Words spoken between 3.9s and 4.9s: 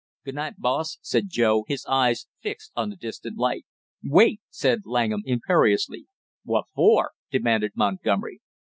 "Wait!" said